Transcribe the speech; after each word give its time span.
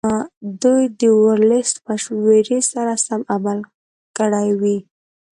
دوی 0.61 0.83
د 0.99 1.01
ورلسټ 1.25 1.75
مشورې 1.87 2.59
سره 2.71 2.93
سم 3.05 3.21
عمل 3.33 3.59
کړی 4.17 4.47
وي. 4.61 4.77